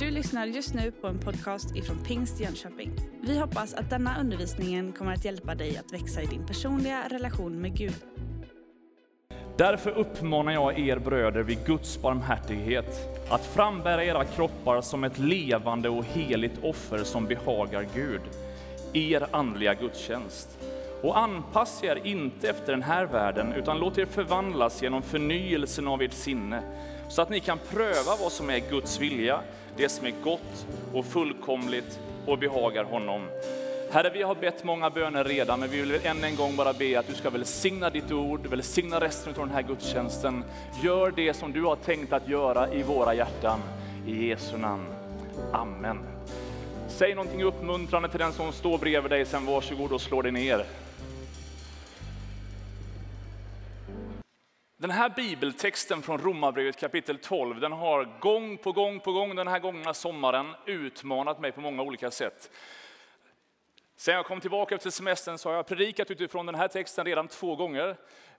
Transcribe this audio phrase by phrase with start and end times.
[0.00, 2.92] Du lyssnar just nu på en podcast ifrån Pingst Jönköping.
[3.22, 7.60] Vi hoppas att denna undervisning kommer att hjälpa dig att växa i din personliga relation
[7.60, 7.94] med Gud.
[9.56, 15.88] Därför uppmanar jag er bröder vid Guds barmhärtighet att frambära era kroppar som ett levande
[15.88, 18.22] och heligt offer som behagar Gud,
[18.92, 20.58] er andliga gudstjänst.
[21.02, 26.02] Och anpassa er inte efter den här världen, utan låt er förvandlas genom förnyelsen av
[26.02, 26.62] ert sinne,
[27.08, 29.40] så att ni kan pröva vad som är Guds vilja,
[29.80, 33.28] det som är gott och fullkomligt och behagar honom.
[33.90, 36.98] Herre, vi har bett många böner redan, men vi vill än en gång bara be
[36.98, 40.44] att du ska välsigna ditt ord, välsigna resten av den här gudstjänsten.
[40.82, 43.60] Gör det som du har tänkt att göra i våra hjärtan.
[44.06, 44.86] I Jesu namn.
[45.52, 45.98] Amen.
[46.88, 50.64] Säg någonting uppmuntrande till den som står bredvid dig, sen varsågod och slå dig ner.
[54.80, 59.48] Den här bibeltexten från Romarbrevet kapitel 12, den har gång på gång på gång den
[59.48, 62.50] här gångna sommaren utmanat mig på många olika sätt.
[63.96, 67.28] Sen jag kom tillbaka efter semestern så har jag predikat utifrån den här texten redan
[67.28, 67.88] två gånger.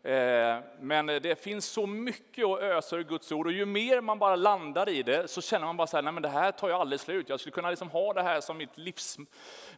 [0.03, 4.19] Eh, men det finns så mycket att ösa ur Guds ord och ju mer man
[4.19, 6.67] bara landar i det så känner man bara så här, nej men det här tar
[6.67, 7.29] ju aldrig slut.
[7.29, 9.17] Jag skulle kunna liksom ha det här som mitt livs,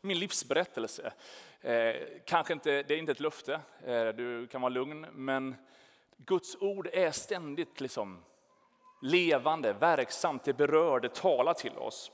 [0.01, 1.13] min livsberättelse.
[1.61, 3.53] Eh, kanske inte, det är inte ett löfte,
[3.85, 5.55] eh, du kan vara lugn, men
[6.17, 8.23] Guds ord är ständigt liksom
[9.01, 12.11] levande, verksamt, det berör, det talar till oss.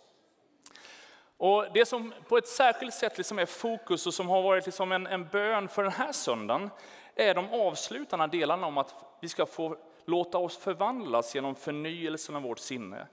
[1.37, 4.91] Och Det som på ett särskilt sätt liksom är fokus och som har varit liksom
[4.91, 6.69] en, en bön för den här söndagen
[7.15, 12.41] är de avslutande delarna om att vi ska få låta oss förvandlas genom förnyelsen av
[12.41, 13.07] vårt sinne.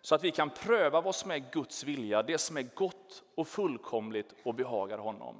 [0.00, 3.48] Så att vi kan pröva vad som är Guds vilja, det som är gott och
[3.48, 5.36] fullkomligt och behagar honom.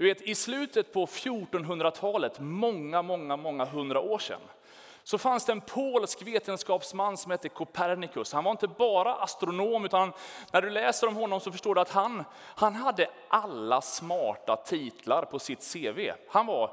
[0.00, 4.40] Du vet, i slutet på 1400-talet, många, många, många hundra år sedan,
[5.02, 8.32] så fanns det en polsk vetenskapsman som hette Copernicus.
[8.32, 10.12] Han var inte bara astronom, utan
[10.52, 12.24] när du läser om honom så förstår du att han,
[12.56, 16.10] han hade alla smarta titlar på sitt CV.
[16.28, 16.70] Han var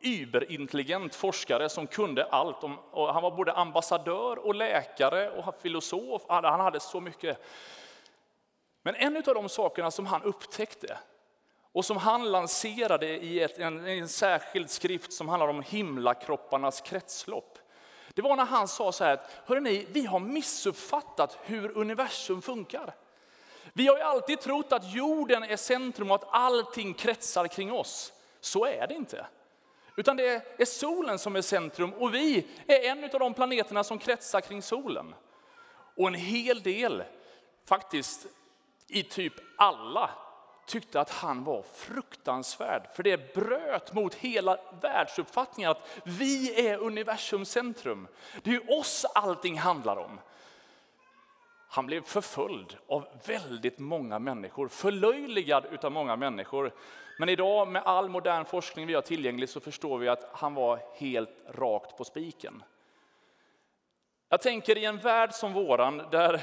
[0.00, 2.64] überintelligent forskare som kunde allt.
[2.64, 6.22] Om, han var både ambassadör och läkare och filosof.
[6.28, 7.38] Han hade så mycket.
[8.82, 10.98] Men en av de sakerna som han upptäckte
[11.72, 17.58] och som han lanserade i ett, en, en särskild skrift som handlar om himlakropparnas kretslopp.
[18.14, 22.94] Det var när han sa så här att, hörrni, vi har missuppfattat hur universum funkar.
[23.72, 28.12] Vi har ju alltid trott att jorden är centrum och att allting kretsar kring oss.
[28.40, 29.26] Så är det inte.
[29.96, 33.98] Utan det är solen som är centrum och vi är en av de planeterna som
[33.98, 35.14] kretsar kring solen.
[35.96, 37.02] Och en hel del,
[37.64, 38.26] faktiskt
[38.88, 40.10] i typ alla
[40.66, 42.88] tyckte att han var fruktansvärd.
[42.94, 48.08] För det bröt mot hela världsuppfattningen att vi är universums centrum.
[48.42, 50.20] Det är ju oss allting handlar om.
[51.68, 56.72] Han blev förföljd av väldigt många människor, förlöjligad av många människor.
[57.18, 60.80] Men idag med all modern forskning vi har tillgänglig så förstår vi att han var
[60.94, 62.62] helt rakt på spiken.
[64.28, 66.40] Jag tänker i en värld som våran där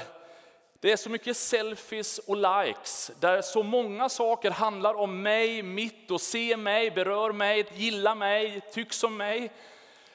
[0.80, 6.10] det är så mycket selfies och likes, där så många saker handlar om mig, mitt
[6.10, 9.52] och se mig, berör mig, gilla mig, tycks om mig.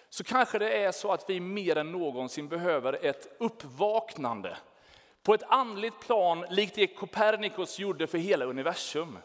[0.10, 4.58] Så kanske det är så att vi mer än någonsin behöver ett uppvaknande
[5.24, 9.18] på ett andligt plan, likt det Copernicus gjorde för hela universum.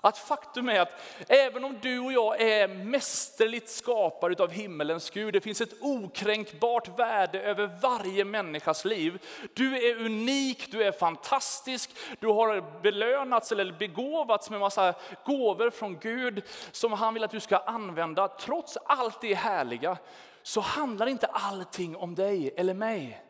[0.00, 5.34] Att faktum är att även om du och jag är mästerligt skapade av himmelens Gud,
[5.34, 9.22] det finns ett okränkbart värde över varje människas liv.
[9.54, 14.94] Du är unik, du är fantastisk, du har belönats eller begåvats med massa
[15.24, 16.42] gåvor från Gud
[16.72, 18.28] som han vill att du ska använda.
[18.28, 19.98] Trots allt det härliga
[20.42, 23.22] så handlar inte allting om dig eller mig,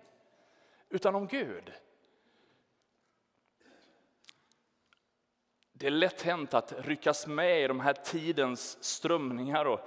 [0.91, 1.73] utan om Gud.
[5.83, 9.81] Det är lätt hänt att ryckas med i de här tidens strömningar och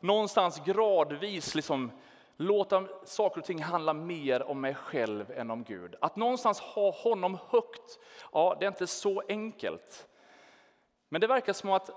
[0.00, 1.90] någonstans gradvis liksom
[2.36, 5.94] låta saker och ting handla mer om mig själv än om Gud.
[6.00, 7.98] Att någonstans ha honom högt,
[8.32, 10.08] ja det är inte så enkelt.
[11.08, 11.90] Men det verkar som att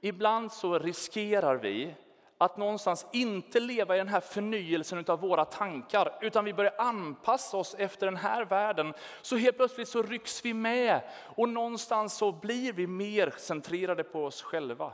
[0.00, 1.94] ibland så riskerar vi
[2.44, 7.56] att någonstans inte leva i den här förnyelsen av våra tankar, utan vi börjar anpassa
[7.56, 8.94] oss efter den här världen.
[9.22, 11.00] Så helt plötsligt så rycks vi med
[11.36, 14.92] och någonstans så blir vi mer centrerade på oss själva.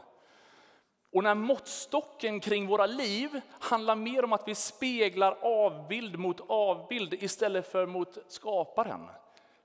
[1.12, 7.14] Och när måttstocken kring våra liv handlar mer om att vi speglar avbild mot avbild
[7.14, 9.08] istället för mot skaparen,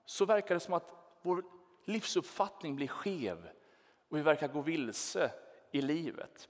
[0.05, 1.43] så verkar det som att vår
[1.85, 3.49] livsuppfattning blir skev
[4.09, 5.31] och vi verkar gå vilse
[5.71, 6.49] i livet.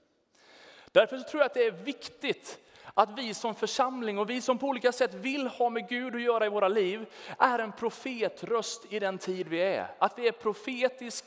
[0.94, 2.58] Därför tror jag att det är viktigt
[2.94, 6.22] Att vi som församling och vi som på olika sätt vill ha med Gud att
[6.22, 7.06] göra i våra liv
[7.38, 9.94] är en profetröst i den tid vi är.
[9.98, 11.24] Att vi är profetisk,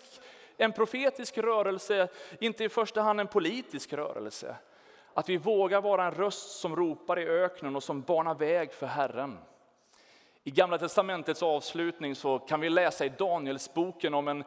[0.58, 2.08] en profetisk rörelse,
[2.40, 4.56] inte i första hand en politisk rörelse.
[5.14, 8.88] Att vi vågar vara en röst som ropar i öknen och som banar väg för
[8.88, 9.38] Herren.
[10.44, 14.44] I Gamla testamentets avslutning så kan vi läsa i Danielsboken om en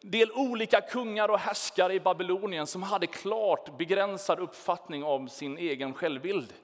[0.00, 5.94] del olika kungar och härskare i Babylonien som hade klart begränsad uppfattning om sin egen
[5.94, 6.54] självbild.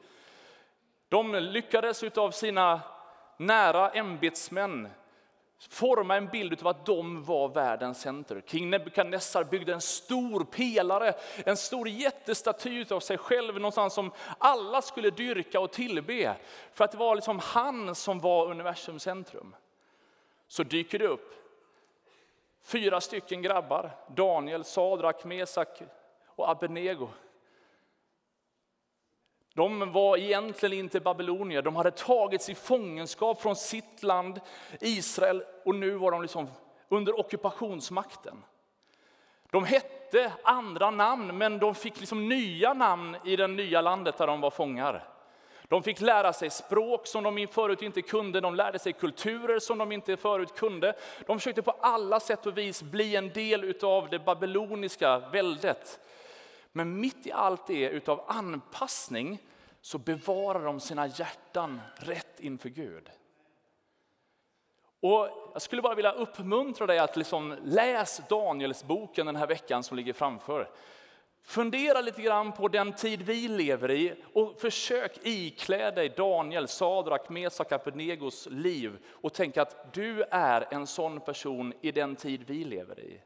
[1.09, 2.81] De lyckades av sina
[3.37, 4.89] nära ämbetsmän
[5.71, 8.43] forma en bild av att de var världens center.
[8.47, 14.83] King Nebukadnessar byggde en stor pelare, en stor jättestaty av sig själv någonstans som alla
[14.83, 16.37] skulle dyrka och tillbe.
[16.73, 19.57] För att det var liksom han som var universums centrum.
[20.49, 21.46] Så dyker det upp
[22.67, 25.83] fyra stycken grabbar, Daniel, Sadrak, Mesak
[26.27, 27.09] och Abednego.
[29.55, 34.41] De var egentligen inte babylonier, de hade tagits i fångenskap från sitt land
[34.81, 36.49] Israel och nu var de liksom
[36.89, 38.45] under ockupationsmakten.
[39.51, 44.27] De hette andra namn, men de fick liksom nya namn i det nya landet där
[44.27, 45.16] de var fångar.
[45.69, 49.79] De fick lära sig språk som de förut inte kunde, de lärde sig kulturer som
[49.79, 50.95] de inte förut kunde.
[51.27, 56.01] De försökte på alla sätt och vis bli en del av det babyloniska väldet.
[56.73, 59.39] Men mitt i allt det utav anpassning
[59.81, 63.11] så bevarar de sina hjärtan rätt inför Gud.
[65.01, 69.97] Och jag skulle bara vilja uppmuntra dig att liksom läs Danielsboken den här veckan som
[69.97, 70.69] ligger framför.
[71.47, 77.29] Fundera lite grann på den tid vi lever i och försök iklä dig Daniel, Sadrak,
[77.29, 82.65] Mesak, Abednegos liv och tänk att du är en sån person i den tid vi
[82.65, 83.21] lever i.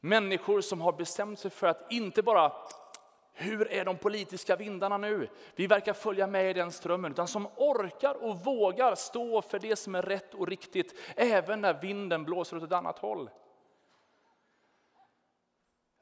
[0.00, 2.52] Människor som har bestämt sig för att inte bara
[3.32, 5.28] hur är de politiska vindarna nu?
[5.54, 9.76] Vi verkar följa med i den strömmen, utan som orkar och vågar stå för det
[9.76, 13.30] som är rätt och riktigt, även när vinden blåser åt ett annat håll.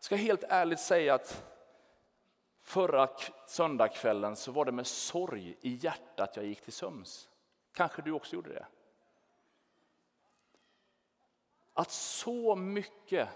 [0.03, 1.45] Jag ska helt ärligt säga att
[2.63, 3.09] förra
[3.47, 7.29] söndagskvällen så var det med sorg i hjärtat jag gick till söms.
[7.73, 8.67] Kanske du också gjorde det?
[11.73, 13.29] Att så mycket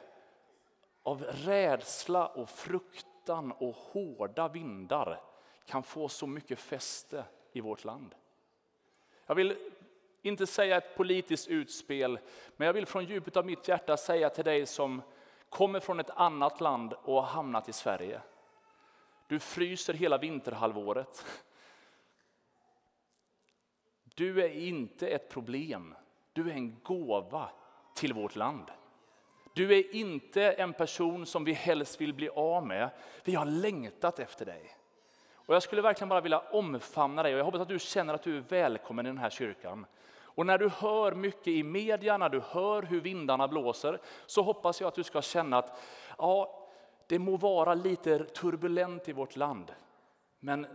[1.03, 5.21] av rädsla och fruktan och hårda vindar
[5.65, 8.15] kan få så mycket fäste i vårt land.
[9.27, 9.57] Jag vill
[10.23, 12.19] inte säga ett politiskt utspel,
[12.57, 15.03] men jag vill från djupet av mitt hjärta säga till dig som
[15.57, 18.21] kommer från ett annat land och har hamnat i Sverige.
[19.27, 21.25] Du fryser hela vinterhalvåret.
[24.15, 25.95] Du är inte ett problem,
[26.33, 27.49] du är en gåva
[27.95, 28.71] till vårt land.
[29.55, 32.91] Du är inte en person som vi helst vill bli av med.
[33.25, 34.77] Vi har längtat efter dig.
[35.35, 38.23] Och jag skulle verkligen bara vilja omfamna dig och jag hoppas att du känner att
[38.23, 39.87] du är välkommen i den här kyrkan.
[40.37, 44.81] Och när du hör mycket i media, när du hör hur vindarna blåser, så hoppas
[44.81, 45.81] jag att du ska känna att
[46.19, 46.69] ja,
[47.07, 49.75] det må vara lite turbulent i vårt land,
[50.41, 50.67] men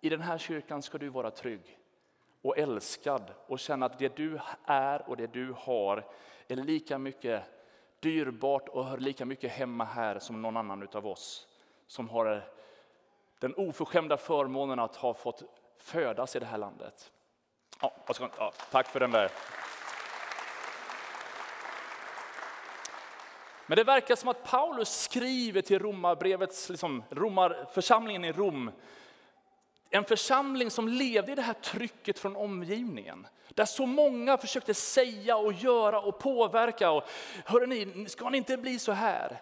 [0.00, 1.78] i den här kyrkan ska du vara trygg
[2.42, 6.06] och älskad och känna att det du är och det du har
[6.48, 7.42] är lika mycket
[8.00, 11.48] dyrbart och hör lika mycket hemma här som någon annan av oss
[11.86, 12.42] som har
[13.38, 15.42] den oförskämda förmånen att ha fått
[15.78, 17.12] födas i det här landet.
[17.80, 17.92] Ja,
[18.38, 19.30] ja, tack för den där.
[23.66, 28.70] Men det verkar som att Paulus skriver till Romarbrevets, liksom, romarförsamlingen i Rom,
[29.90, 33.26] en församling som levde i det här trycket från omgivningen.
[33.48, 36.90] Där så många försökte säga och göra och påverka.
[36.90, 37.04] Och,
[37.44, 39.40] Hörrni, ska ni inte bli så här?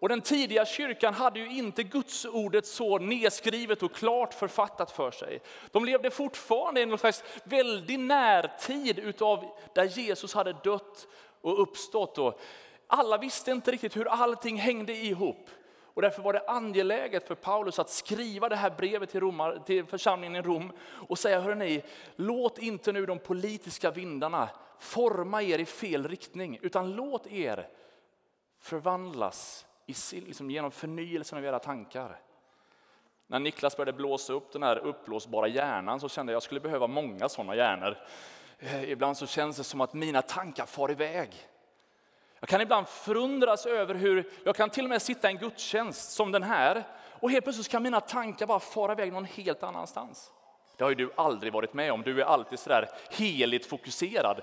[0.00, 5.10] Och den tidiga kyrkan hade ju inte Guds ordet så nedskrivet och klart författat för
[5.10, 5.40] sig.
[5.70, 11.06] De levde fortfarande i en slags väldig närtid utav där Jesus hade dött
[11.40, 12.18] och uppstått.
[12.18, 12.40] Och
[12.86, 15.50] alla visste inte riktigt hur allting hängde ihop.
[15.94, 19.84] Och därför var det angeläget för Paulus att skriva det här brevet till, Romar, till
[19.86, 20.72] församlingen i Rom
[21.08, 21.82] och säga, hörrni,
[22.16, 27.68] låt inte nu de politiska vindarna forma er i fel riktning, utan låt er
[28.58, 32.20] förvandlas i, liksom genom förnyelsen av era tankar.
[33.26, 36.60] När Niklas började blåsa upp den här uppblåsbara hjärnan så kände jag att jag skulle
[36.60, 37.96] behöva många sådana hjärnor.
[38.58, 41.30] Eh, ibland så känns det som att mina tankar far iväg.
[42.40, 46.10] Jag kan ibland förundras över hur jag kan till och med sitta i en gudstjänst
[46.10, 46.84] som den här
[47.20, 50.30] och helt plötsligt kan mina tankar bara fara iväg någon helt annanstans.
[50.76, 54.40] Det har ju du aldrig varit med om, du är alltid sådär heligt fokuserad.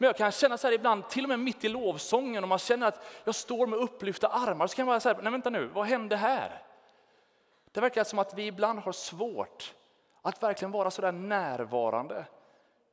[0.00, 2.58] Men jag kan känna så här ibland, till och med mitt i lovsången, om man
[2.58, 5.86] känner att jag står med upplyfta armar, så kan man säga, nej vänta nu, vad
[5.86, 6.62] hände här?
[7.72, 9.74] Det verkar som att vi ibland har svårt
[10.22, 12.26] att verkligen vara så där närvarande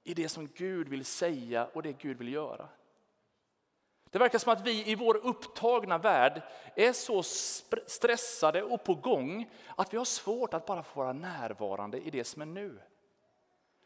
[0.04, 2.68] i det som Gud vill säga och det Gud vill göra.
[4.10, 6.42] Det verkar som att vi i vår upptagna värld
[6.76, 7.24] är så
[7.88, 12.24] stressade och på gång att vi har svårt att bara få vara närvarande i det
[12.24, 12.80] som är nu.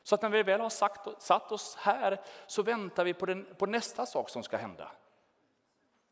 [0.04, 3.48] Så att när vi väl har sagt, satt oss här så väntar vi på, den,
[3.58, 4.92] på nästa sak som ska hända.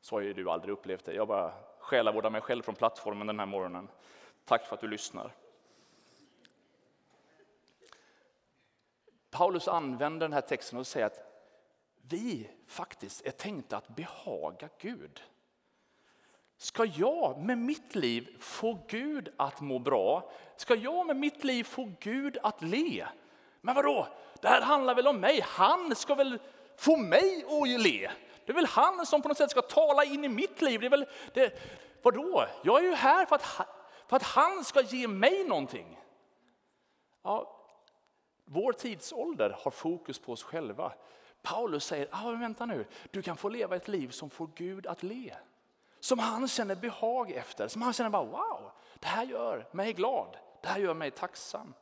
[0.01, 1.13] Så har ju du aldrig upplevt det.
[1.13, 3.88] Jag bara själavårdar mig själv från plattformen den här morgonen.
[4.46, 5.36] Tack för att du lyssnar.
[9.29, 11.24] Paulus använder den här texten och säger att
[12.01, 15.24] vi faktiskt är tänkta att behaga Gud.
[16.58, 20.31] Ska jag med mitt liv få Gud att må bra?
[20.55, 23.08] Ska jag med mitt liv få Gud att le?
[23.62, 24.08] Men vadå?
[24.42, 25.42] Det här handlar väl om mig?
[25.42, 26.39] Han ska väl
[26.78, 28.12] få mig att le?
[28.46, 30.80] Det är väl han som på något sätt ska tala in i mitt liv?
[30.80, 31.54] Det är väl, det,
[32.01, 32.46] vadå?
[32.63, 33.46] Jag är ju här för att,
[34.08, 36.00] för att han ska ge mig någonting.
[37.24, 37.56] Ja,
[38.46, 40.94] vår tidsålder har fokus på oss själva.
[41.42, 45.04] Paulus säger, ah, vänta nu, du kan få leva ett liv som får Gud att
[45.04, 45.36] le.
[46.00, 50.38] Som han känner behag efter, som han känner bara wow, det här gör mig glad,
[50.62, 51.74] det här gör mig tacksam.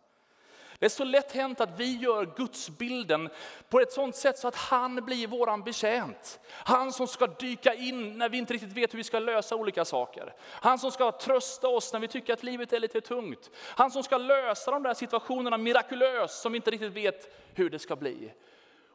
[0.80, 3.30] Det är så lätt hänt att vi gör gudsbilden
[3.70, 6.40] på ett sådant sätt så att han blir våran betjänt.
[6.50, 9.86] Han som ska dyka in när vi inte riktigt vet hur vi ska lösa olika
[9.86, 10.34] saker.
[10.40, 13.50] Han som ska trösta oss när vi tycker att livet är lite tungt.
[13.56, 17.80] Han som ska lösa de där situationerna mirakulöst som vi inte riktigt vet hur det
[17.80, 18.34] ska bli.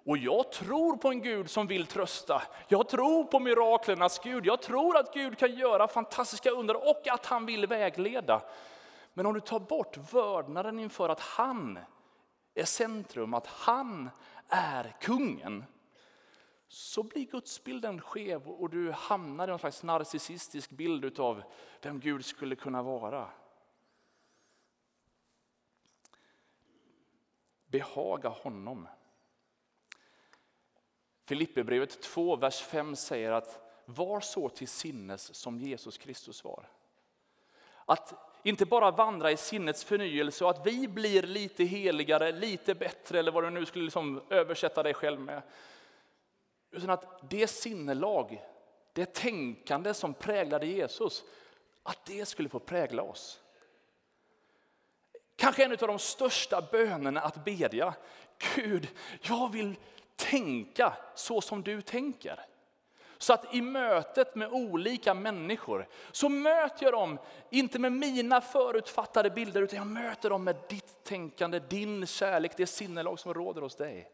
[0.05, 2.43] Och jag tror på en Gud som vill trösta.
[2.69, 4.47] Jag tror på miraklernas Gud.
[4.47, 8.43] Jag tror att Gud kan göra fantastiska under och att han vill vägleda.
[9.15, 11.79] Men om du tar bort vördnaden inför att han
[12.55, 14.11] är centrum, att han
[14.49, 15.65] är kungen,
[16.69, 21.43] så blir gudsbilden skev och du hamnar i en slags narcissistisk bild av
[21.83, 23.31] vem Gud skulle kunna vara.
[27.67, 28.89] Behaga honom.
[31.25, 36.69] Filipperbrevet 2, vers 5 säger att var så till sinnes som Jesus Kristus var.
[37.85, 43.19] Att inte bara vandra i sinnets förnyelse och att vi blir lite heligare, lite bättre
[43.19, 45.43] eller vad du nu skulle liksom översätta dig själv med.
[46.71, 48.43] Utan att det sinnelag,
[48.93, 51.25] det tänkande som präglade Jesus,
[51.83, 53.41] att det skulle få prägla oss.
[55.37, 57.95] Kanske en av de största bönerna att bedja.
[58.55, 58.89] Gud,
[59.23, 59.77] jag vill
[60.17, 62.41] tänka så som du tänker.
[63.23, 67.19] Så att i mötet med olika människor så möter jag dem,
[67.51, 72.67] inte med mina förutfattade bilder, utan jag möter dem med ditt tänkande, din kärlek, det
[72.67, 74.11] sinnelag som råder hos dig.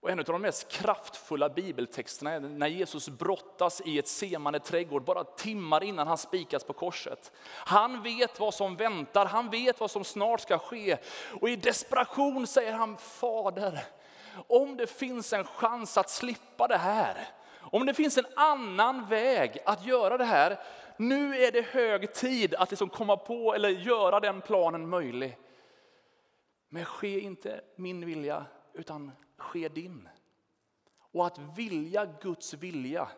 [0.00, 5.04] Och en av de mest kraftfulla bibeltexterna är när Jesus brottas i ett semande trädgård
[5.04, 7.32] bara timmar innan han spikas på korset.
[7.48, 10.96] Han vet vad som väntar, han vet vad som snart ska ske.
[11.40, 13.84] Och i desperation säger han, Fader,
[14.46, 17.28] om det finns en chans att slippa det här,
[17.70, 20.60] om det finns en annan väg att göra det här,
[20.96, 25.38] nu är det hög tid att liksom komma på eller göra den planen möjlig.
[26.68, 30.08] Men ske inte min vilja, utan ske din.
[31.12, 33.08] Och att vilja Guds vilja,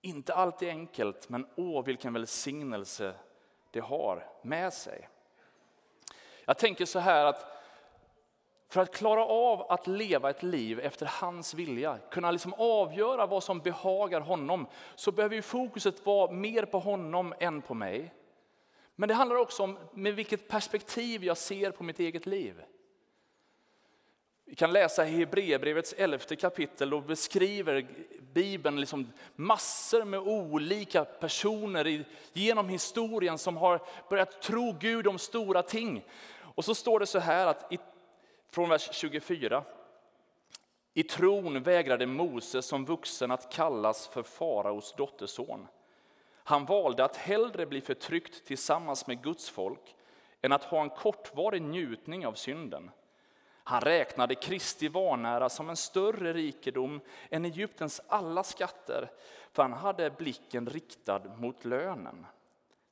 [0.00, 3.14] inte alltid enkelt, men åh vilken välsignelse
[3.70, 5.08] det har med sig.
[6.44, 7.61] Jag tänker så här att
[8.72, 13.42] för att klara av att leva ett liv efter hans vilja, kunna liksom avgöra vad
[13.42, 18.14] som behagar honom, så behöver fokuset vara mer på honom än på mig.
[18.96, 22.62] Men det handlar också om med vilket perspektiv jag ser på mitt eget liv.
[24.44, 27.86] Vi kan läsa i Hebreerbrevets elfte kapitel och beskriver
[28.32, 35.62] Bibeln liksom massor med olika personer genom historien som har börjat tro Gud om stora
[35.62, 36.04] ting.
[36.54, 37.78] Och så står det så här att i
[38.52, 39.64] från vers 24.
[40.94, 45.66] I tron vägrade Moses som vuxen att kallas för faraos dotterson.
[46.34, 49.96] Han valde att hellre bli förtryckt tillsammans med Guds folk
[50.42, 52.90] än att ha en kortvarig njutning av synden.
[53.64, 59.10] Han räknade Kristi vanära som en större rikedom än Egyptens alla skatter,
[59.52, 62.26] för han hade blicken riktad mot lönen.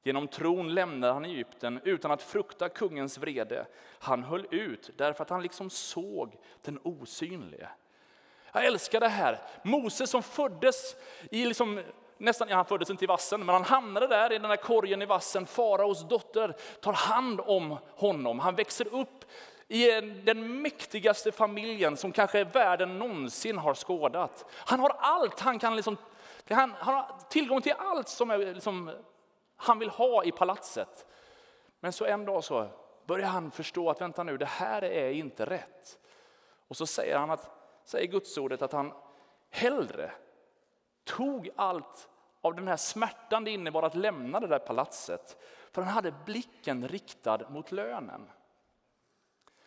[0.03, 3.67] Genom tron lämnade han Egypten utan att frukta kungens vrede.
[3.99, 7.69] Han höll ut därför att han liksom såg den osynlige.
[8.53, 9.39] Jag älskar det här.
[9.63, 10.97] Moses som föddes
[11.31, 11.83] i liksom,
[12.19, 15.03] nästan, ja, han föddes inte i vassen, men han hamnade där i den där korgen
[15.03, 15.47] i vassen.
[15.47, 18.39] Faraos dotter tar hand om honom.
[18.39, 19.25] Han växer upp
[19.69, 24.45] i den mäktigaste familjen som kanske världen någonsin har skådat.
[24.57, 25.97] Han har allt, han kan liksom,
[26.49, 28.91] han har tillgång till allt som är liksom
[29.63, 31.07] han vill ha i palatset.
[31.81, 32.69] Men så en dag så
[33.07, 35.99] börjar han förstå att vänta nu, det här är inte rätt.
[36.69, 37.51] Och så säger han att,
[37.85, 38.93] säger Gudsordet att han
[39.51, 40.13] hellre
[41.05, 42.09] tog allt
[42.41, 45.37] av den här smärtan det innebar att lämna det där palatset.
[45.73, 48.31] För han hade blicken riktad mot lönen.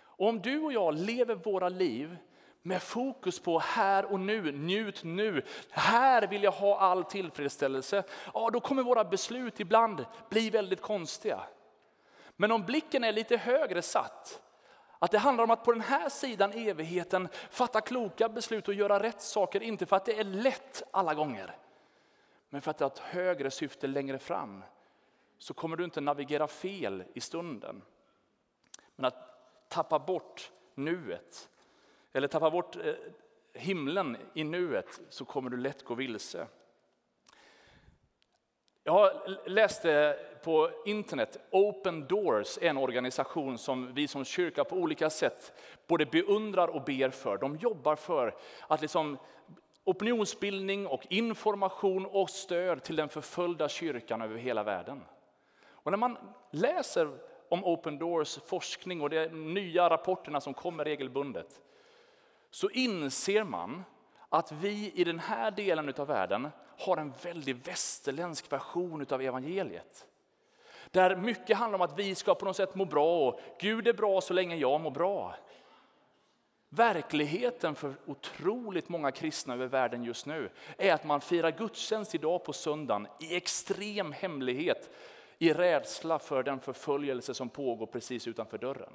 [0.02, 2.18] Och om du och jag lever våra liv
[2.66, 8.04] med fokus på här och nu, njut nu, här vill jag ha all tillfredsställelse,
[8.34, 11.40] ja då kommer våra beslut ibland bli väldigt konstiga.
[12.36, 14.42] Men om blicken är lite högre satt,
[15.00, 19.04] att det handlar om att på den här sidan evigheten fatta kloka beslut och göra
[19.04, 21.58] rätt saker, inte för att det är lätt alla gånger,
[22.50, 24.64] men för att det har ett högre syfte längre fram,
[25.38, 27.82] så kommer du inte navigera fel i stunden.
[28.96, 31.50] Men att tappa bort nuet,
[32.14, 32.94] eller tappa bort eh,
[33.54, 36.48] himlen i nuet, så kommer du lätt gå vilse.
[38.84, 39.12] Jag
[39.46, 45.54] läste på internet, Open Doors är en organisation som vi som kyrka på olika sätt
[45.88, 47.38] både beundrar och ber för.
[47.38, 48.36] De jobbar för
[48.68, 49.18] att liksom
[49.84, 55.04] opinionsbildning och information och stöd till den förföljda kyrkan över hela världen.
[55.66, 56.18] Och när man
[56.52, 57.18] läser
[57.50, 61.62] om Open Doors forskning och de nya rapporterna som kommer regelbundet
[62.54, 63.84] så inser man
[64.30, 70.06] att vi i den här delen av världen har en väldigt västerländsk version av evangeliet.
[70.92, 73.94] Där mycket handlar om att vi ska på något sätt må bra och Gud är
[73.94, 75.36] bra så länge jag mår bra.
[76.70, 82.44] Verkligheten för otroligt många kristna över världen just nu är att man firar gudstjänst idag
[82.44, 84.90] på söndagen i extrem hemlighet
[85.38, 88.94] i rädsla för den förföljelse som pågår precis utanför dörren.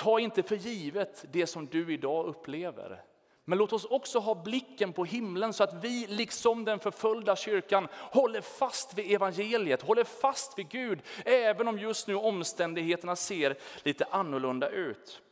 [0.00, 3.02] Ta inte för givet det som du idag upplever.
[3.44, 7.88] Men låt oss också ha blicken på himlen så att vi, liksom den förföljda kyrkan,
[7.92, 14.04] håller fast vid evangeliet, håller fast vid Gud, även om just nu omständigheterna ser lite
[14.10, 15.22] annorlunda ut.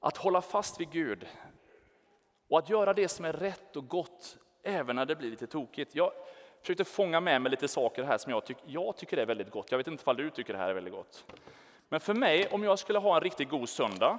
[0.00, 1.26] Att hålla fast vid Gud
[2.48, 5.94] och att göra det som är rätt och gott, även när det blir lite tokigt.
[5.94, 6.12] Jag
[6.60, 9.70] försökte fånga med mig lite saker här som jag, tyck, jag tycker är väldigt gott.
[9.70, 11.24] Jag vet inte om du tycker det här är väldigt gott.
[11.88, 14.18] Men för mig, om jag skulle ha en riktigt god söndag,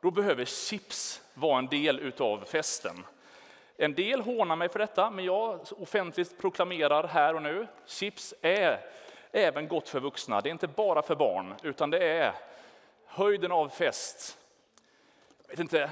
[0.00, 3.04] då behöver chips vara en del utav festen.
[3.76, 8.80] En del hånar mig för detta, men jag offentligt proklamerar här och nu, chips är
[9.32, 10.40] även gott för vuxna.
[10.40, 12.34] Det är inte bara för barn, utan det är
[13.06, 14.38] höjden av fest.
[15.42, 15.90] Jag vet inte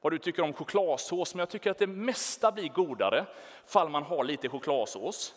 [0.00, 3.26] vad du tycker om chokladsås, men jag tycker att det mesta blir godare
[3.66, 5.34] fall man har lite chokladsås.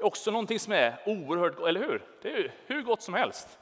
[0.00, 2.02] Också någonting som är oerhört, eller hur?
[2.22, 3.58] Det är hur gott som helst.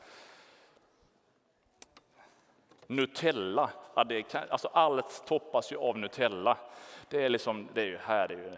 [2.96, 6.56] Nutella, ja, det kan, alltså allt toppas ju av Nutella.
[7.08, 8.56] Det är, liksom, det är ju här, det är, ju,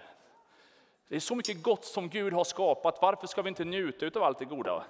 [1.08, 2.98] det är så mycket gott som Gud har skapat.
[3.02, 4.84] Varför ska vi inte njuta av allt det goda?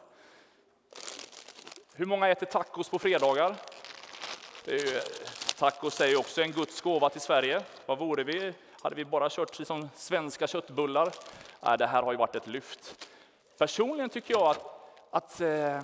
[1.94, 3.57] Hur många äter tacos på fredagar?
[4.64, 5.00] Det är ju,
[5.59, 7.62] tacos är ju också en Guds gåva till Sverige.
[7.87, 8.54] Vad vore vi?
[8.83, 11.12] Hade vi bara kört liksom svenska köttbullar?
[11.61, 13.09] Nej, det här har ju varit ett lyft.
[13.59, 14.64] Personligen tycker jag att,
[15.11, 15.80] att eh,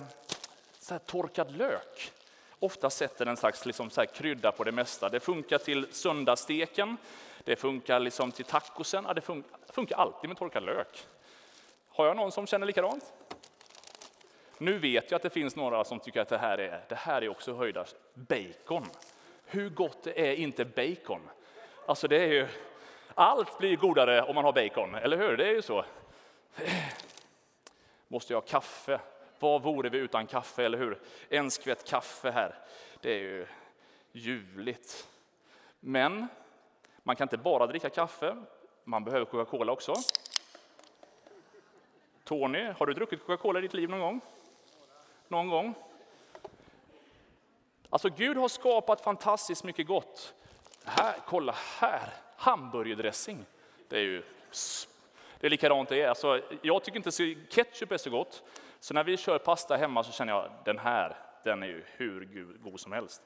[0.79, 2.11] så torkad lök,
[2.61, 5.09] ofta sätter en slags liksom så krydda på det mesta.
[5.09, 6.97] Det funkar till söndagssteken,
[7.43, 11.07] det funkar liksom till tacosen, ja, det funkar, funkar alltid med torkad lök.
[11.89, 13.13] Har jag någon som känner likadant?
[14.57, 17.21] Nu vet jag att det finns några som tycker att det här är, det här
[17.21, 18.85] är också höjda bacon.
[19.45, 21.29] Hur gott är inte bacon?
[21.85, 22.47] Alltså det är ju,
[23.15, 25.37] allt blir godare om man har bacon, eller hur?
[25.37, 25.79] Det är ju så.
[26.55, 26.73] Eh,
[28.07, 28.99] måste jag ha kaffe?
[29.41, 30.99] Vad vore vi utan kaffe, eller hur?
[31.29, 32.55] En skvätt kaffe här,
[33.01, 33.47] det är ju
[34.11, 35.07] ljuvligt.
[35.79, 36.27] Men
[37.03, 38.37] man kan inte bara dricka kaffe,
[38.83, 39.93] man behöver Coca-Cola också.
[42.23, 44.21] Tony, har du druckit Coca-Cola i ditt liv någon gång?
[45.27, 45.73] Någon gång?
[47.89, 50.33] Alltså Gud har skapat fantastiskt mycket gott.
[50.85, 53.45] Här, kolla här, hamburgerdressing.
[53.87, 54.23] Det är ju
[55.39, 56.07] det är likadant det är.
[56.07, 58.43] Alltså, jag tycker inte ketchup är så gott,
[58.81, 62.57] så när vi kör pasta hemma så känner jag den här, den är ju hur
[62.63, 63.21] god som helst.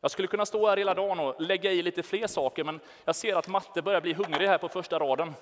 [0.00, 3.16] Jag skulle kunna stå här hela dagen och lägga i lite fler saker, men jag
[3.16, 5.34] ser att Matte börjar bli hungrig här på första raden.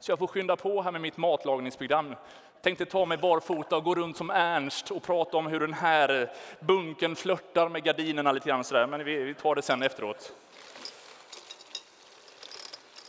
[0.00, 2.14] Så jag får skynda på här med mitt matlagningsprogram.
[2.62, 6.32] Tänkte ta mig barfota och gå runt som Ernst och prata om hur den här
[6.60, 10.32] bunken flörtar med gardinerna lite grann sådär, men vi, vi tar det sen efteråt.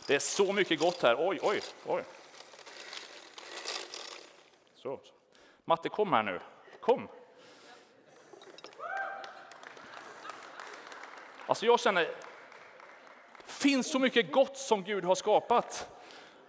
[0.06, 1.16] Det är så mycket gott här.
[1.18, 2.02] Oj, oj, oj.
[4.82, 5.00] Så.
[5.64, 6.40] Matte, kom här nu.
[6.80, 7.08] Kom.
[13.46, 15.88] finns så mycket gott som Gud har skapat.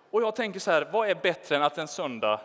[0.10, 2.42] Och jag tänker så här, vad är bättre än att en söndag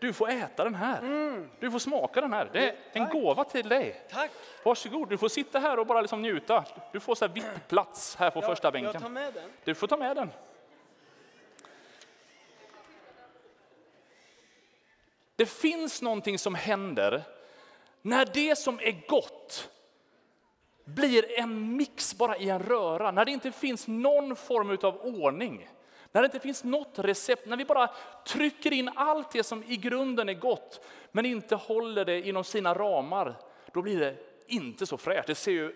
[0.00, 0.98] du får äta den här.
[0.98, 1.50] Mm.
[1.60, 2.48] Du får smaka den här.
[2.52, 4.02] Det är en gåva till dig.
[4.10, 4.30] Tack.
[4.62, 6.64] Varsågod, du får sitta här och bara liksom njuta.
[6.92, 8.92] Du får så VIP-plats här på jag, första bänken.
[8.92, 9.50] Jag tar med den.
[9.64, 10.30] Du får ta med den.
[15.36, 17.22] Det finns någonting som händer
[18.02, 19.70] när det som är gott
[20.84, 25.68] blir en mix bara i en röra, när det inte finns någon form av ordning.
[26.12, 27.90] När det inte finns något recept, när vi bara
[28.26, 30.80] trycker in allt det som i grunden är gott,
[31.12, 33.34] men inte håller det inom sina ramar,
[33.72, 35.26] då blir det inte så fräscht.
[35.26, 35.74] Det ser ju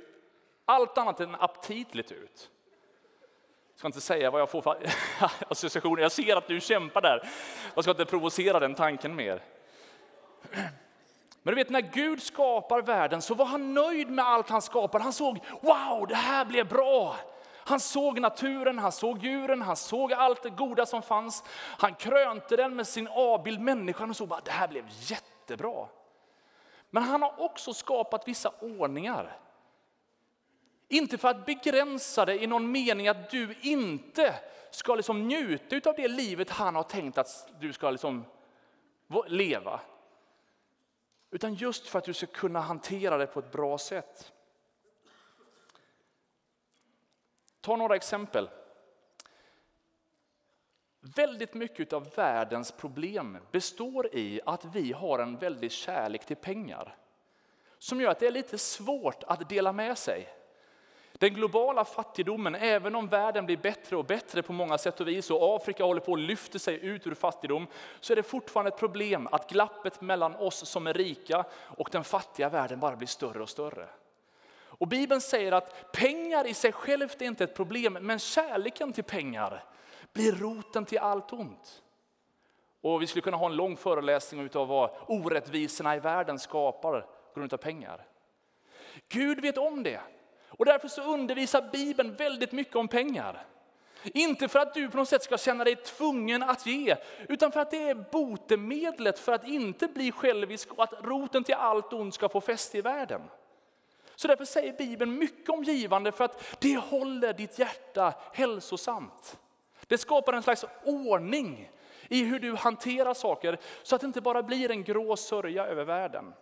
[0.65, 2.51] allt annat än aptitligt ut.
[3.81, 4.77] Jag ska inte säga vad jag får för
[5.49, 6.03] associationer.
[6.03, 7.29] Jag ser att du kämpar där.
[7.75, 9.43] Jag ska inte provocera den tanken mer.
[11.43, 15.05] Men du vet, när Gud skapar världen så var han nöjd med allt han skapade.
[15.05, 17.17] Han såg, wow, det här blev bra.
[17.57, 21.45] Han såg naturen, han såg djuren, han såg allt det goda som fanns.
[21.57, 25.87] Han krönte den med sin avbild människan och såg bara, det här blev jättebra.
[26.91, 29.37] Men han har också skapat vissa ordningar.
[30.93, 34.35] Inte för att begränsa det i någon mening att du inte
[34.71, 38.25] ska liksom njuta av det livet han har tänkt att du ska liksom
[39.27, 39.81] leva.
[41.31, 44.33] Utan just för att du ska kunna hantera det på ett bra sätt.
[47.61, 48.51] Ta några exempel.
[51.01, 56.97] Väldigt mycket av världens problem består i att vi har en väldig kärlek till pengar.
[57.79, 60.40] Som gör att det är lite svårt att dela med sig.
[61.21, 65.31] Den globala fattigdomen, även om världen blir bättre och bättre på många sätt och vis
[65.31, 67.67] och Afrika håller på att lyfta sig ut ur fattigdom,
[68.01, 72.05] så är det fortfarande ett problem att glappet mellan oss som är rika och den
[72.05, 73.89] fattiga världen bara blir större och större.
[74.53, 79.05] Och Bibeln säger att pengar i sig självt är inte ett problem, men kärleken till
[79.05, 79.65] pengar
[80.13, 81.83] blir roten till allt ont.
[82.81, 87.01] Och vi skulle kunna ha en lång föreläsning av vad orättvisorna i världen skapar
[87.35, 88.07] på grund av pengar.
[89.09, 90.01] Gud vet om det.
[90.51, 93.47] Och därför så undervisar Bibeln väldigt mycket om pengar.
[94.05, 96.97] Inte för att du på något sätt ska känna dig tvungen att ge,
[97.29, 101.55] utan för att det är botemedlet för att inte bli självisk och att roten till
[101.55, 103.23] allt ont ska få fäste i världen.
[104.17, 109.39] Så därför säger Bibeln mycket om givande för att det håller ditt hjärta hälsosamt.
[109.87, 111.71] Det skapar en slags ordning
[112.09, 115.85] i hur du hanterar saker så att det inte bara blir en grå sörja över
[115.85, 116.33] världen.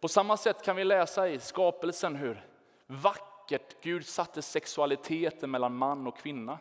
[0.00, 2.46] På samma sätt kan vi läsa i skapelsen hur
[2.86, 6.58] vackert Gud satte sexualiteten mellan man och kvinna.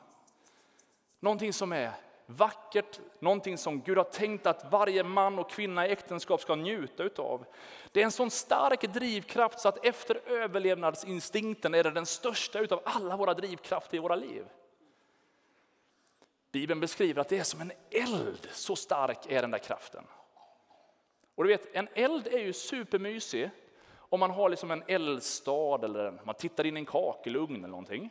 [1.19, 1.91] Någonting som är
[2.26, 7.04] vackert, någonting som Gud har tänkt att varje man och kvinna i äktenskap ska njuta
[7.04, 7.45] utav.
[7.91, 12.82] Det är en sån stark drivkraft så att efter överlevnadsinstinkten är det den största utav
[12.86, 14.45] alla våra drivkrafter i våra liv.
[16.52, 20.04] Bibeln beskriver att det är som en eld, så stark är den där kraften.
[21.38, 23.50] Och du vet, en eld är ju supermysig
[23.95, 28.10] om man har liksom en eldstad eller man tittar in i en kakelugn eller någonting.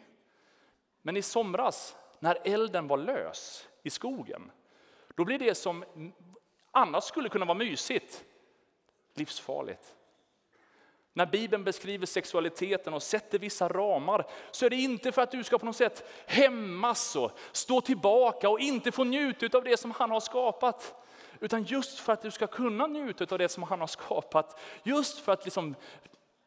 [1.03, 4.51] Men i somras när elden var lös i skogen,
[5.15, 5.85] då blir det som
[6.71, 8.25] annars skulle kunna vara mysigt
[9.15, 9.95] livsfarligt.
[11.13, 15.45] När Bibeln beskriver sexualiteten och sätter vissa ramar så är det inte för att du
[15.45, 19.91] ska på något sätt hämmas och stå tillbaka och inte få njuta av det som
[19.91, 21.06] han har skapat.
[21.41, 24.61] Utan just för att du ska kunna njuta av det som han har skapat.
[24.83, 25.75] Just för att liksom,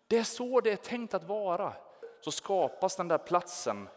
[0.08, 1.74] det är så det är tänkt att vara.
[2.22, 3.90] Så skapas den där platsen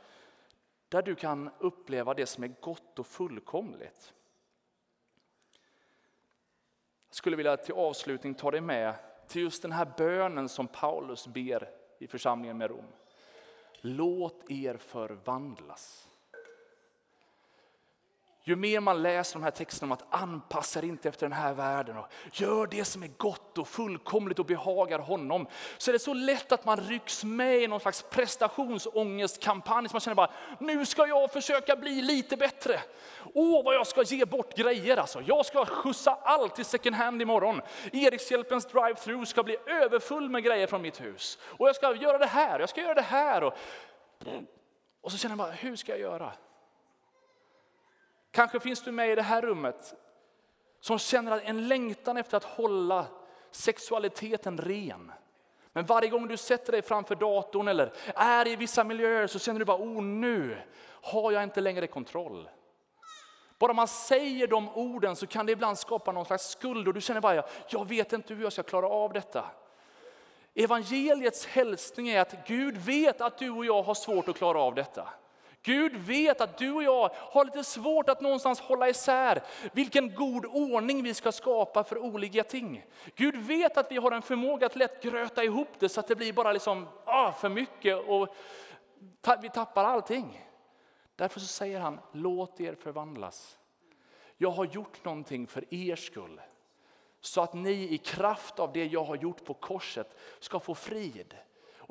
[0.88, 4.12] där du kan uppleva det som är gott och fullkomligt.
[7.08, 8.94] Jag skulle vilja till avslutning ta dig med
[9.28, 12.86] till just den här bönen som Paulus ber i församlingen med Rom.
[13.80, 16.08] Låt er förvandlas
[18.44, 21.54] ju mer man läser de här texterna om att anpassa er inte efter den här
[21.54, 25.46] världen och gör det som är gott och fullkomligt och behagar honom.
[25.78, 29.88] Så är det så lätt att man rycks med i någon slags prestationsångestkampanj.
[29.88, 32.80] Så man känner bara, nu ska jag försöka bli lite bättre.
[33.34, 35.22] Åh, vad jag ska ge bort grejer alltså.
[35.26, 37.60] Jag ska skjutsa allt till second hand imorgon.
[37.92, 41.38] Erikshjälpens drive-through ska bli överfull med grejer från mitt hus.
[41.42, 43.42] Och jag ska göra det här, jag ska göra det här.
[43.42, 43.54] Och,
[45.00, 46.32] och så känner man bara, hur ska jag göra?
[48.32, 49.94] Kanske finns du med i det här rummet
[50.80, 53.06] som känner en längtan efter att hålla
[53.50, 55.12] sexualiteten ren.
[55.72, 59.58] Men varje gång du sätter dig framför datorn eller är i vissa miljöer så känner
[59.58, 60.56] du bara, oh nu
[61.02, 62.48] har jag inte längre kontroll.
[63.58, 67.00] Bara man säger de orden så kan det ibland skapa någon slags skuld och du
[67.00, 69.44] känner bara, jag vet inte hur jag ska klara av detta.
[70.54, 74.74] Evangeliets hälsning är att Gud vet att du och jag har svårt att klara av
[74.74, 75.08] detta.
[75.62, 80.46] Gud vet att du och jag har lite svårt att någonstans hålla isär vilken god
[80.46, 82.84] ordning vi ska skapa för olika ting.
[83.14, 86.16] Gud vet att vi har en förmåga att lätt gröta ihop det så att det
[86.16, 88.34] blir bara liksom, ah, för mycket och
[89.42, 90.48] vi tappar allting.
[91.16, 93.58] Därför så säger han, låt er förvandlas.
[94.36, 96.40] Jag har gjort någonting för er skull.
[97.20, 101.34] Så att ni i kraft av det jag har gjort på korset ska få frid.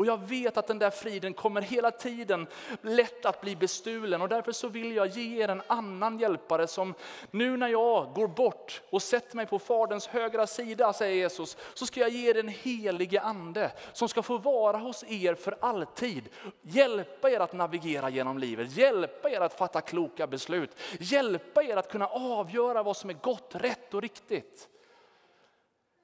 [0.02, 2.48] Och jag vet att den där friden kommer hela tiden
[2.82, 6.94] lätt att bli bestulen och därför så vill jag ge er en annan hjälpare som
[7.32, 11.86] nu när jag går bort och sätter mig på Faderns högra sida, säger Jesus, så
[11.86, 16.30] ska jag ge er en helige ande som ska få vara hos er för alltid.
[16.62, 21.92] Hjälpa er att navigera genom livet, hjälpa er att fatta kloka beslut, hjälpa er att
[21.92, 24.70] kunna avgöra vad som är gott, rätt och riktigt.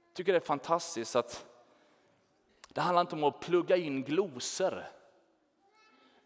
[0.07, 1.45] Jag tycker det är fantastiskt att
[2.77, 4.83] det handlar inte om att plugga in glosor.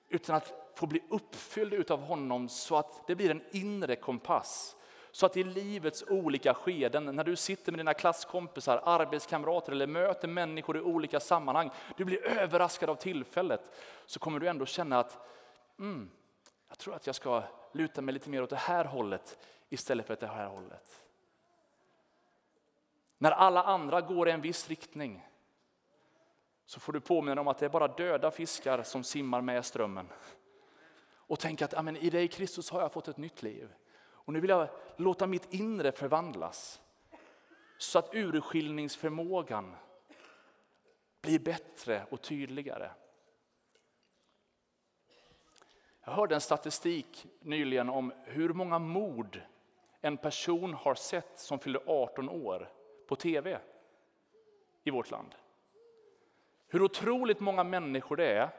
[0.09, 4.75] Utan att få bli uppfylld av honom så att det blir en inre kompass.
[5.11, 10.27] Så att i livets olika skeden, när du sitter med dina klasskompisar, arbetskamrater eller möter
[10.27, 13.71] människor i olika sammanhang, du blir överraskad av tillfället,
[14.05, 15.17] så kommer du ändå känna att
[15.79, 16.09] mm,
[16.69, 20.17] jag tror att jag ska luta mig lite mer åt det här hållet istället för
[20.19, 21.03] det här hållet.
[23.17, 25.27] När alla andra går i en viss riktning
[26.71, 30.07] så får du påminna om att det är bara döda fiskar som simmar med strömmen.
[31.13, 33.73] Och tänk att amen, i dig Kristus har jag fått ett nytt liv.
[34.01, 36.81] Och nu vill jag låta mitt inre förvandlas.
[37.77, 39.75] Så att urskiljningsförmågan
[41.21, 42.91] blir bättre och tydligare.
[46.03, 49.41] Jag hörde en statistik nyligen om hur många mord
[50.01, 52.71] en person har sett som fyller 18 år
[53.07, 53.59] på tv
[54.83, 55.35] i vårt land.
[56.73, 58.49] Hur otroligt många människor det är,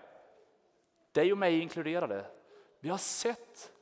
[1.12, 2.27] dig och mig inkluderade.
[2.81, 3.72] Vi har sett,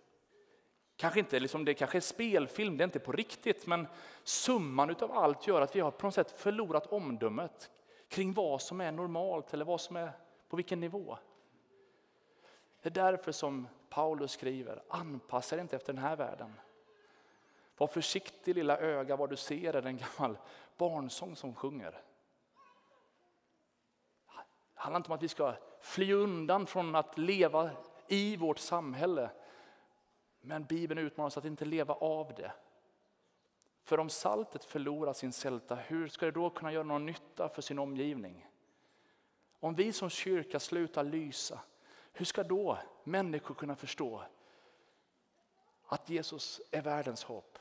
[0.97, 3.87] kanske inte liksom, det kanske är spelfilm, det är inte på riktigt, men
[4.25, 7.71] summan av allt gör att vi har på något sätt förlorat omdömet
[8.09, 10.13] kring vad som är normalt eller vad som är
[10.49, 11.19] på vilken nivå.
[12.83, 16.61] Det är därför som Paulus skriver, anpassa dig inte efter den här världen.
[17.77, 20.39] Var försiktig lilla öga vad du ser är en gammal
[20.77, 22.03] barnsång som sjunger.
[24.81, 27.71] Det handlar inte om att vi ska fly undan från att leva
[28.09, 29.31] i vårt samhälle.
[30.41, 32.53] Men Bibeln utmanar oss att inte leva av det.
[33.83, 37.63] För om saltet förlorar sin sälta, hur ska det då kunna göra någon nytta för
[37.63, 38.47] sin omgivning?
[39.59, 41.61] Om vi som kyrka slutar lysa,
[42.13, 44.23] hur ska då människor kunna förstå
[45.87, 47.59] att Jesus är världens hopp?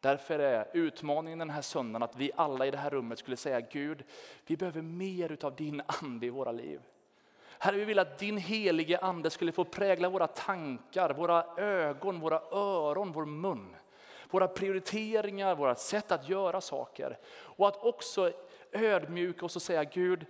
[0.00, 3.60] Därför är utmaningen den här söndagen att vi alla i det här rummet skulle säga
[3.60, 4.04] Gud,
[4.46, 6.80] vi behöver mer av din ande i våra liv.
[7.58, 12.40] Herre, vi vill att din helige ande skulle få prägla våra tankar, våra ögon, våra
[12.50, 13.76] öron, vår mun.
[14.30, 17.18] Våra prioriteringar, våra sätt att göra saker.
[17.32, 18.32] Och att också
[18.72, 20.26] ödmjuka oss och säga Gud,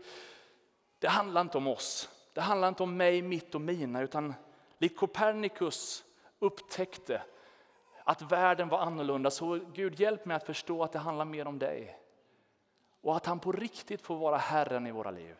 [0.98, 2.08] det handlar inte om oss.
[2.32, 4.34] Det handlar inte om mig, mitt och mina, utan
[4.78, 6.04] likt Copernicus
[6.38, 7.22] upptäckte
[8.04, 9.30] att världen var annorlunda.
[9.30, 11.98] Så Gud hjälp mig att förstå att det handlar mer om dig.
[13.00, 15.36] Och att han på riktigt får vara Herren i våra liv.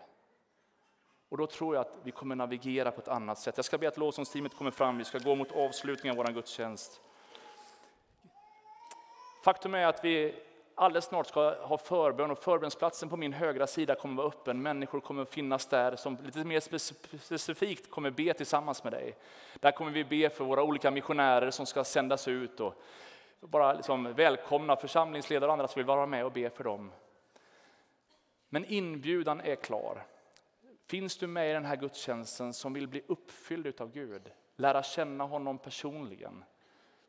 [1.28, 3.56] Och då tror jag att vi kommer navigera på ett annat sätt.
[3.56, 7.00] Jag ska be att lovsångsteamet kommer fram, vi ska gå mot avslutningen av vår gudstjänst.
[9.44, 10.34] Faktum är att vi
[10.80, 14.62] alldeles snart ska jag ha förbön och förbönsplatsen på min högra sida kommer vara öppen.
[14.62, 16.60] Människor kommer finnas där som lite mer
[17.18, 19.16] specifikt kommer be tillsammans med dig.
[19.60, 22.74] Där kommer vi be för våra olika missionärer som ska sändas ut och
[23.40, 26.92] bara liksom välkomna församlingsledare och andra som vill vara med och be för dem.
[28.48, 30.06] Men inbjudan är klar.
[30.86, 35.24] Finns du med i den här gudstjänsten som vill bli uppfylld av Gud, lära känna
[35.24, 36.44] honom personligen,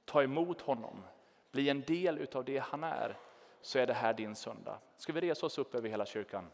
[0.05, 1.03] ta emot honom,
[1.51, 3.17] bli en del av det han är,
[3.61, 4.79] så är det här din söndag.
[4.97, 6.47] Ska vi resa oss upp över hela kyrkan?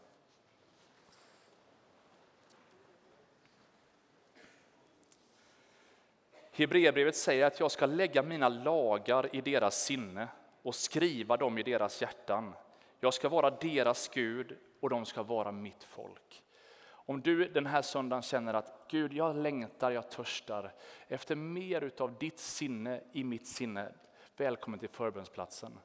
[6.52, 10.28] Hebreerbrevet säger att jag ska lägga mina lagar i deras sinne
[10.62, 12.54] och skriva dem i deras hjärtan.
[13.00, 16.42] Jag ska vara deras Gud och de ska vara mitt folk.
[16.90, 20.72] Om du den här söndagen känner att Gud, jag längtar, jag törstar
[21.08, 23.92] efter mer av ditt sinne i mitt sinne.
[24.36, 25.78] Välkommen till förbönsplatsen.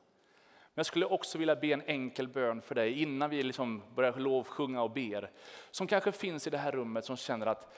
[0.76, 4.14] Men jag skulle också vilja be en enkel bön för dig innan vi liksom börjar
[4.14, 5.32] lovsjunga och ber.
[5.72, 7.74] Som kanske finns i det här rummet som känner att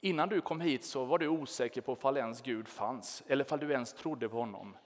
[0.00, 3.58] innan du kom hit så var du osäker på om ens Gud fanns eller om
[3.58, 4.76] du ens trodde på honom.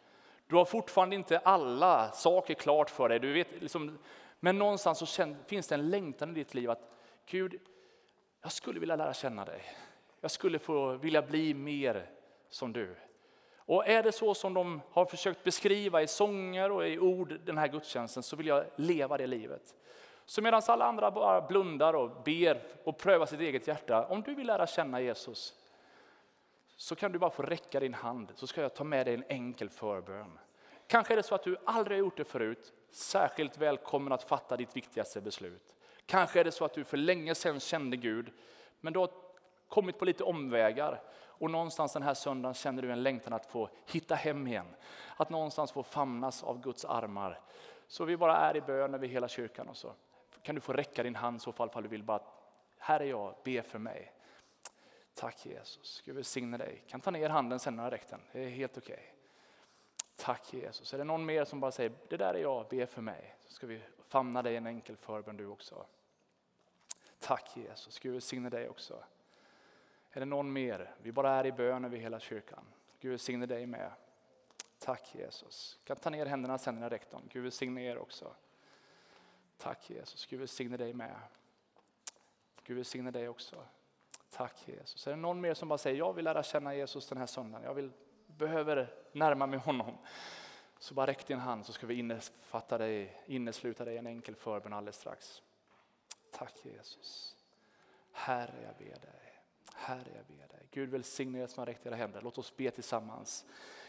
[0.46, 3.18] Du har fortfarande inte alla saker klart för dig.
[3.18, 3.98] Du vet, liksom,
[4.40, 6.90] Men någonstans så känner, finns det en längtan i ditt liv att
[7.26, 7.60] Gud,
[8.42, 9.62] jag skulle vilja lära känna dig.
[10.20, 12.10] Jag skulle få vilja bli mer
[12.48, 12.96] som du.
[13.68, 17.58] Och är det så som de har försökt beskriva i sånger och i ord den
[17.58, 19.74] här gudstjänsten så vill jag leva det livet.
[20.24, 24.06] Så medan alla andra bara blundar och ber och prövar sitt eget hjärta.
[24.06, 25.54] Om du vill lära känna Jesus
[26.76, 29.24] så kan du bara få räcka din hand så ska jag ta med dig en
[29.28, 30.38] enkel förbön.
[30.86, 32.72] Kanske är det så att du aldrig har gjort det förut.
[32.90, 35.74] Särskilt välkommen att fatta ditt viktigaste beslut.
[36.06, 38.32] Kanske är det så att du för länge sedan kände Gud
[38.80, 39.10] men du har
[39.68, 41.00] kommit på lite omvägar
[41.38, 44.66] och någonstans den här söndagen känner du en längtan att få hitta hem igen.
[45.16, 47.40] Att någonstans få famnas av Guds armar.
[47.86, 49.92] Så vi bara är i bön över hela kyrkan och så
[50.42, 52.20] kan du få räcka din hand så fall, fall du vill bara,
[52.78, 54.12] här är jag, be för mig.
[55.14, 56.84] Tack Jesus, Gud välsigne dig.
[56.86, 58.94] Kan ta ner handen sen när jag räckt den, det är helt okej.
[58.94, 59.06] Okay.
[60.16, 60.94] Tack Jesus.
[60.94, 63.36] Är det någon mer som bara säger, det där är jag, be för mig.
[63.46, 65.86] Så ska vi famna dig i en enkel förbön du också.
[67.18, 69.04] Tack Jesus, Gud välsigne dig också.
[70.12, 70.94] Är det någon mer?
[71.02, 72.64] Vi bara är i bön över hela kyrkan.
[73.00, 73.92] Gud välsigne dig med.
[74.78, 75.78] Tack Jesus.
[75.84, 77.22] Kan ta ner händerna sen när jag räckt dem.
[77.32, 78.34] Gud välsigne er också.
[79.58, 81.16] Tack Jesus, Gud välsigne dig med.
[82.64, 83.64] Gud välsigne dig också.
[84.30, 85.06] Tack Jesus.
[85.06, 87.66] Är det någon mer som bara säger, jag vill lära känna Jesus den här söndagen.
[87.66, 87.92] Jag vill,
[88.26, 89.98] behöver närma mig honom.
[90.78, 94.34] Så bara räck din hand så ska vi innefatta dig, innesluta dig i en enkel
[94.34, 95.42] förbön alldeles strax.
[96.30, 97.36] Tack Jesus.
[98.12, 99.37] Herre jag ber dig.
[99.78, 100.66] Herre jag ber dig.
[100.70, 102.20] Gud välsigne er som har räckt era händer.
[102.22, 103.44] Låt oss be tillsammans.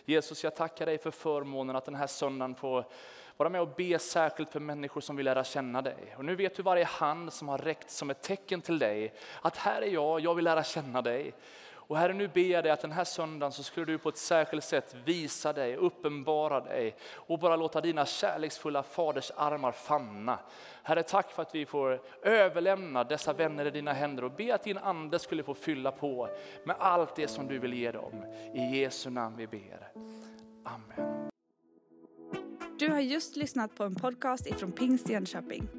[0.06, 2.86] Jesus jag tackar dig för förmånen att den här söndagen få
[3.38, 6.16] vara med och be särskilt för människor som vill lära känna dig.
[6.18, 9.58] Och nu vet du varje hand som har räckt som ett tecken till dig att
[9.58, 11.34] här är jag, jag vill lära känna dig.
[11.90, 14.18] Och Herre, nu ber jag dig att den här söndagen så skulle du på ett
[14.18, 20.40] särskilt sätt visa dig, uppenbara dig och bara låta dina kärleksfulla faders armar famna.
[20.84, 24.64] Herre, tack för att vi får överlämna dessa vänner i dina händer och be att
[24.64, 26.30] din ande skulle få fylla på
[26.64, 28.26] med allt det som du vill ge dem.
[28.54, 29.92] I Jesu namn vi ber.
[30.64, 31.30] Amen.
[32.80, 35.79] Du har just lyssnat på en podcast ifrån Pingst Jönköping.